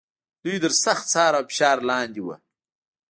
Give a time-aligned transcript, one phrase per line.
[0.43, 2.27] دوی تر سخت څار او فشار لاندې و.